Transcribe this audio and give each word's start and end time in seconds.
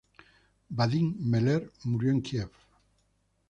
Vadim 0.71 1.15
Meller 1.19 1.71
murió 1.83 2.09
en 2.09 2.21
Kiev. 2.23 2.49